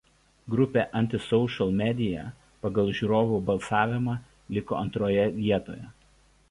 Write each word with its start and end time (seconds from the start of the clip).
Grupė 0.53 0.85
„Anti 0.99 1.19
Social 1.25 1.75
Media“ 1.81 2.23
pagal 2.65 2.91
žiūrovų 3.01 3.39
balsavimą 3.51 4.19
liko 4.59 4.81
antroje 4.85 5.33
vietoje. 5.43 5.91